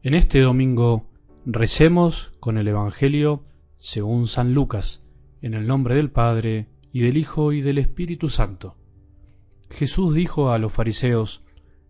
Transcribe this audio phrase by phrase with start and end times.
[0.00, 1.10] En este domingo
[1.44, 3.42] recemos con el Evangelio
[3.78, 5.04] según San Lucas,
[5.42, 8.76] en el nombre del Padre, y del Hijo, y del Espíritu Santo.
[9.70, 11.44] Jesús dijo a los fariseos,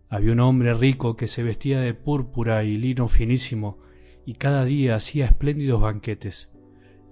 [0.09, 3.77] había un hombre rico que se vestía de púrpura y lino finísimo,
[4.25, 6.49] y cada día hacía espléndidos banquetes.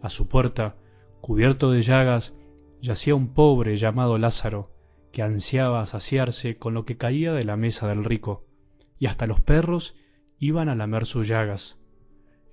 [0.01, 0.77] A su puerta,
[1.21, 2.33] cubierto de llagas,
[2.81, 4.71] yacía un pobre llamado Lázaro,
[5.11, 8.47] que ansiaba saciarse con lo que caía de la mesa del rico,
[8.97, 9.95] y hasta los perros
[10.39, 11.77] iban a lamer sus llagas.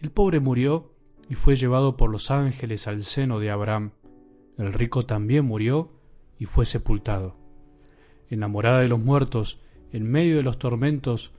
[0.01, 0.93] El pobre murió
[1.29, 3.93] y fue llevado por los ángeles al seno de Abraham.
[4.59, 5.91] El rico también murió
[6.39, 7.37] y fue sepultado.
[8.31, 9.61] Enamorada de los muertos,
[9.93, 11.33] en medio de los tormentos,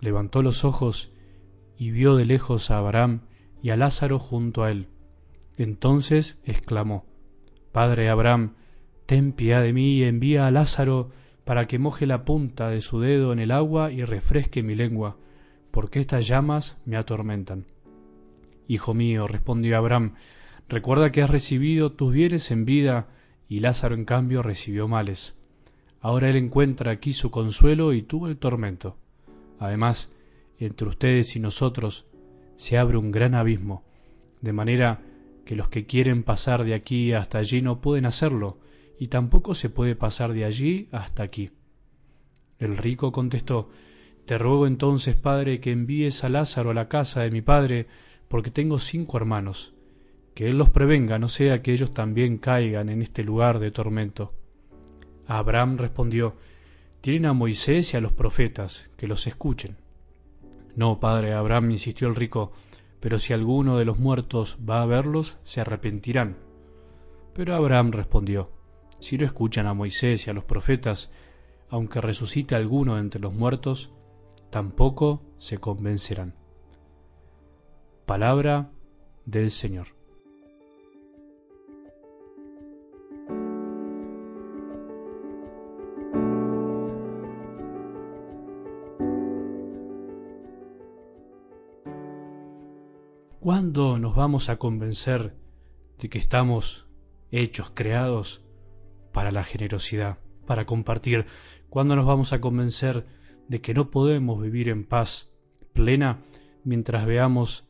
[0.00, 1.12] levantó los ojos
[1.78, 3.22] y vio de lejos a Abraham
[3.62, 4.88] y a Lázaro junto a él.
[5.56, 7.06] Entonces exclamó,
[7.72, 8.54] Padre Abraham,
[9.06, 11.10] ten piedad de mí y envía a Lázaro
[11.44, 15.16] para que moje la punta de su dedo en el agua y refresque mi lengua,
[15.74, 17.66] porque estas llamas me atormentan.
[18.68, 20.14] Hijo mío, respondió Abraham,
[20.68, 23.08] recuerda que has recibido tus bienes en vida
[23.48, 25.34] y Lázaro en cambio recibió males.
[26.00, 28.96] Ahora él encuentra aquí su consuelo y tú el tormento.
[29.58, 30.12] Además,
[30.60, 32.06] entre ustedes y nosotros
[32.54, 33.82] se abre un gran abismo,
[34.42, 35.02] de manera
[35.44, 38.58] que los que quieren pasar de aquí hasta allí no pueden hacerlo,
[38.96, 41.50] y tampoco se puede pasar de allí hasta aquí.
[42.60, 43.70] El rico contestó,
[44.26, 47.86] te ruego entonces, Padre, que envíes a Lázaro a la casa de mi padre,
[48.28, 49.74] porque tengo cinco hermanos,
[50.34, 54.32] que él los prevenga, no sea que ellos también caigan en este lugar de tormento.
[55.26, 56.36] Abraham respondió,
[57.02, 59.76] Tienen a Moisés y a los profetas, que los escuchen.
[60.74, 62.52] No, padre Abraham, insistió el rico,
[63.00, 66.36] pero si alguno de los muertos va a verlos, se arrepentirán.
[67.34, 68.50] Pero Abraham respondió,
[69.00, 71.12] Si no escuchan a Moisés y a los profetas,
[71.68, 73.90] aunque resucite alguno entre los muertos,
[74.54, 76.32] tampoco se convencerán.
[78.06, 78.70] Palabra
[79.26, 79.88] del Señor.
[93.40, 95.34] ¿Cuándo nos vamos a convencer
[95.98, 96.86] de que estamos
[97.32, 98.40] hechos, creados
[99.12, 101.26] para la generosidad, para compartir?
[101.70, 103.04] ¿Cuándo nos vamos a convencer
[103.48, 105.32] de que no podemos vivir en paz
[105.72, 106.22] plena
[106.64, 107.66] mientras veamos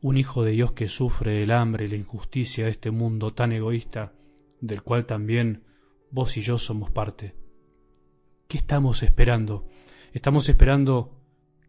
[0.00, 3.52] un hijo de Dios que sufre el hambre y la injusticia de este mundo tan
[3.52, 4.12] egoísta,
[4.60, 5.64] del cual también
[6.10, 7.34] vos y yo somos parte.
[8.46, 9.66] ¿Qué estamos esperando?
[10.12, 11.20] ¿Estamos esperando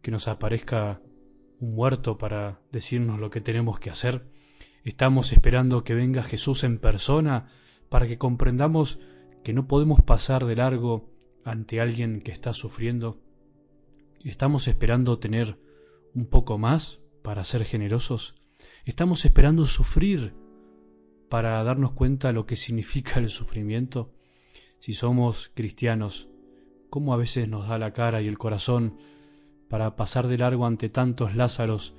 [0.02, 1.00] que nos aparezca
[1.58, 4.24] un muerto para decirnos lo que tenemos que hacer?
[4.84, 7.48] ¿Estamos esperando que venga Jesús en persona
[7.88, 9.00] para que comprendamos
[9.44, 11.10] que no podemos pasar de largo
[11.44, 13.20] ante alguien que está sufriendo?
[14.24, 15.58] ¿Estamos esperando tener
[16.14, 18.34] un poco más para ser generosos?
[18.84, 20.34] ¿Estamos esperando sufrir
[21.30, 24.12] para darnos cuenta lo que significa el sufrimiento?
[24.78, 26.28] Si somos cristianos,
[26.90, 28.98] ¿cómo a veces nos da la cara y el corazón
[29.70, 31.94] para pasar de largo ante tantos Lázaros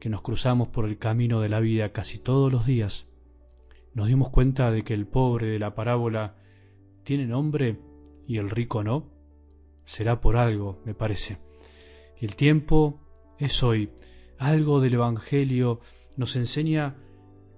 [0.00, 3.06] que nos cruzamos por el camino de la vida casi todos los días?
[3.92, 6.34] Nos dimos cuenta de que el pobre de la parábola
[7.02, 7.78] tiene nombre
[8.26, 9.12] y el rico no.
[9.84, 11.47] Será por algo, me parece.
[12.20, 13.00] El tiempo
[13.38, 13.90] es hoy.
[14.38, 15.80] Algo del Evangelio
[16.16, 16.96] nos enseña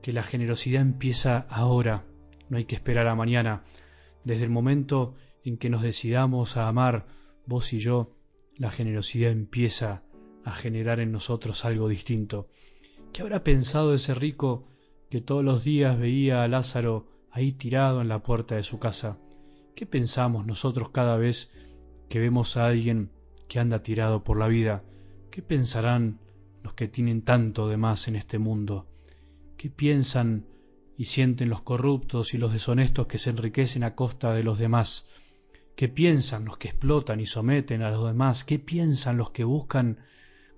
[0.03, 2.05] que la generosidad empieza ahora,
[2.51, 3.65] no hay que esperar a mañana.
[4.23, 7.07] Desde el momento en que nos decidamos a amar,
[7.47, 8.15] vos y yo,
[8.55, 10.03] la generosidad empieza
[10.45, 12.49] a generar en nosotros algo distinto.
[13.15, 14.69] ¿Qué habrá pensado ese rico
[15.09, 19.19] que todos los días veía a Lázaro ahí tirado en la puerta de su casa?
[19.75, 21.51] ¿Qué pensamos nosotros cada vez
[22.11, 23.11] que vemos a alguien
[23.51, 24.85] que anda tirado por la vida,
[25.33, 26.21] ¿qué pensarán
[26.63, 28.87] los que tienen tanto de más en este mundo?
[29.57, 30.47] ¿Qué piensan
[30.97, 35.09] y sienten los corruptos y los deshonestos que se enriquecen a costa de los demás?
[35.75, 38.45] ¿Qué piensan los que explotan y someten a los demás?
[38.45, 39.99] ¿Qué piensan los que buscan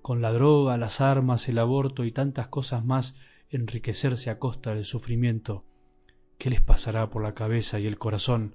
[0.03, 3.15] con la droga, las armas, el aborto y tantas cosas más
[3.49, 5.65] enriquecerse a costa del sufrimiento?
[6.37, 8.53] ¿Qué les pasará por la cabeza y el corazón?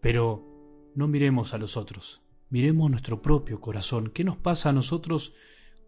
[0.00, 4.10] Pero no miremos a los otros, Miremos nuestro propio corazón.
[4.14, 5.34] ¿Qué nos pasa a nosotros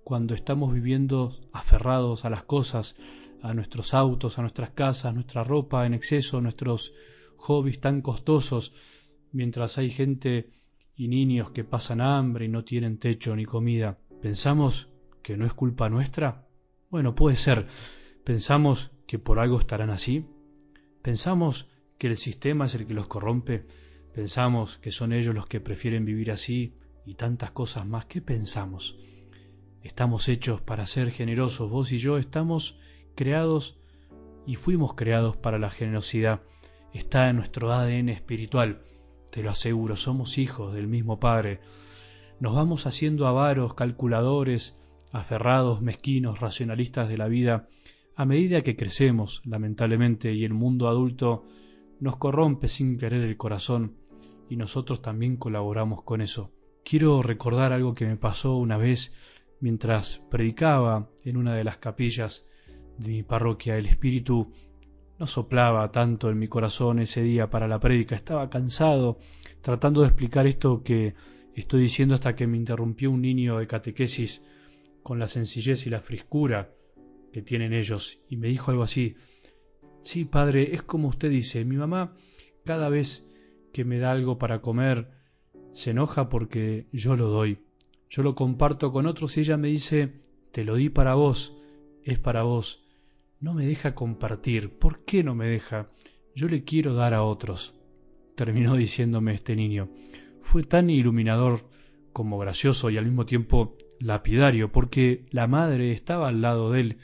[0.05, 2.97] cuando estamos viviendo aferrados a las cosas,
[3.43, 6.93] a nuestros autos, a nuestras casas, nuestra ropa en exceso, nuestros
[7.39, 8.75] hobbies tan costosos,
[9.33, 10.51] mientras hay gente
[10.95, 13.99] y niños que pasan hambre y no tienen techo ni comida?
[14.21, 14.91] ¿Pensamos
[15.23, 16.47] que no es culpa nuestra?
[16.91, 17.69] Bueno, puede ser.
[18.23, 20.27] ¿Pensamos que por algo estarán así?
[21.01, 23.65] ¿Pensamos que el sistema es el que los corrompe?
[24.15, 26.75] Pensamos que son ellos los que prefieren vivir así
[27.07, 28.07] y tantas cosas más.
[28.07, 28.99] ¿Qué pensamos?
[29.83, 32.79] Estamos hechos para ser generosos, vos y yo estamos
[33.15, 33.79] creados
[34.47, 36.43] y fuimos creados para la generosidad.
[36.93, 38.83] Está en nuestro ADN espiritual,
[39.31, 41.61] te lo aseguro, somos hijos del mismo Padre.
[42.41, 44.77] Nos vamos haciendo avaros, calculadores,
[45.13, 47.69] aferrados, mezquinos, racionalistas de la vida,
[48.17, 51.45] a medida que crecemos, lamentablemente, y el mundo adulto
[52.01, 53.97] nos corrompe sin querer el corazón,
[54.49, 56.51] y nosotros también colaboramos con eso.
[56.85, 59.15] Quiero recordar algo que me pasó una vez
[59.61, 62.47] mientras predicaba en una de las capillas
[62.99, 63.77] de mi parroquia.
[63.77, 64.53] El Espíritu
[65.19, 69.19] no soplaba tanto en mi corazón ese día para la prédica, estaba cansado
[69.61, 71.15] tratando de explicar esto que
[71.55, 74.43] estoy diciendo hasta que me interrumpió un niño de catequesis
[75.03, 76.71] con la sencillez y la frescura
[77.33, 79.15] que tienen ellos y me dijo algo así,
[80.03, 82.15] sí, padre, es como usted dice, mi mamá
[82.65, 83.27] cada vez
[83.73, 85.11] que me da algo para comer
[85.73, 87.59] se enoja porque yo lo doy.
[88.09, 90.21] Yo lo comparto con otros y ella me dice,
[90.53, 91.57] te lo di para vos,
[92.03, 92.85] es para vos.
[93.41, 94.79] No me deja compartir.
[94.79, 95.91] ¿Por qué no me deja?
[96.35, 97.75] Yo le quiero dar a otros.
[98.35, 99.91] Terminó diciéndome este niño.
[100.43, 101.69] Fue tan iluminador
[102.13, 106.99] como gracioso y al mismo tiempo lapidario, porque la madre estaba al lado de él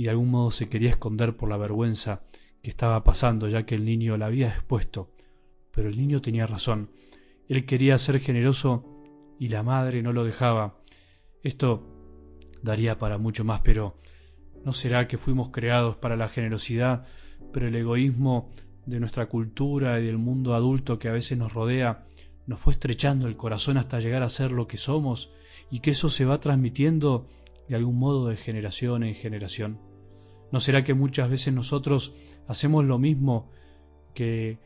[0.00, 2.22] y de algún modo se quería esconder por la vergüenza
[2.62, 5.10] que estaba pasando, ya que el niño la había expuesto.
[5.72, 6.90] Pero el niño tenía razón.
[7.50, 8.82] Él quería ser generoso
[9.38, 10.80] y la madre no lo dejaba.
[11.42, 11.86] Esto
[12.62, 13.98] daría para mucho más, pero
[14.64, 17.06] ¿no será que fuimos creados para la generosidad,
[17.52, 18.50] pero el egoísmo
[18.86, 22.06] de nuestra cultura y del mundo adulto que a veces nos rodea
[22.46, 25.30] nos fue estrechando el corazón hasta llegar a ser lo que somos
[25.70, 27.28] y que eso se va transmitiendo
[27.68, 29.89] de algún modo de generación en generación?
[30.52, 32.14] ¿No será que muchas veces nosotros
[32.48, 33.50] hacemos lo mismo
[34.14, 34.58] que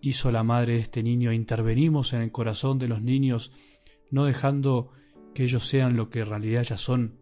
[0.00, 1.32] hizo la madre de este niño?
[1.32, 3.52] Intervenimos en el corazón de los niños
[4.10, 4.90] no dejando
[5.34, 7.18] que ellos sean lo que en realidad ya son,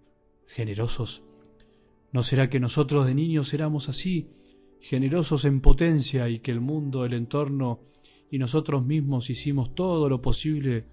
[0.46, 1.22] generosos.
[2.12, 4.30] ¿No será que nosotros de niños éramos así,
[4.80, 7.80] generosos en potencia y que el mundo, el entorno
[8.30, 10.86] y nosotros mismos hicimos todo lo posible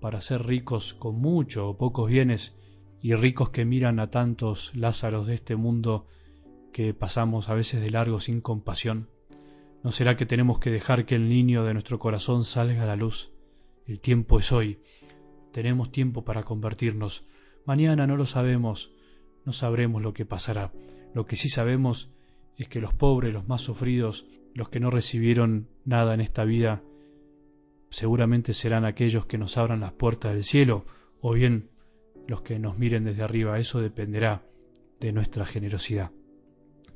[0.00, 2.56] para ser ricos con mucho o pocos bienes
[3.00, 6.06] y ricos que miran a tantos Lázaros de este mundo
[6.72, 9.08] que pasamos a veces de largo sin compasión?
[9.82, 12.96] ¿No será que tenemos que dejar que el niño de nuestro corazón salga a la
[12.96, 13.32] luz?
[13.86, 14.78] El tiempo es hoy
[15.52, 17.24] tenemos tiempo para convertirnos.
[17.64, 18.92] Mañana no lo sabemos,
[19.44, 20.72] no sabremos lo que pasará.
[21.14, 22.10] Lo que sí sabemos
[22.56, 26.82] es que los pobres, los más sufridos, los que no recibieron nada en esta vida,
[27.90, 30.84] seguramente serán aquellos que nos abran las puertas del cielo,
[31.20, 31.70] o bien
[32.26, 33.58] los que nos miren desde arriba.
[33.58, 34.42] Eso dependerá
[35.00, 36.10] de nuestra generosidad.